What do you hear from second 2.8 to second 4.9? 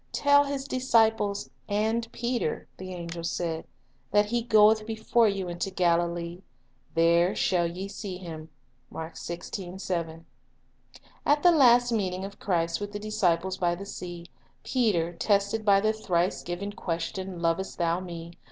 angel said, "that He goeth